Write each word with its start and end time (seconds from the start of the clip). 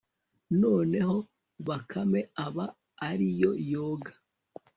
noneho 0.61 1.17
bakame 1.67 2.21
aba 2.45 2.65
ari 3.09 3.27
yo 3.41 3.51
yoga 3.71 4.13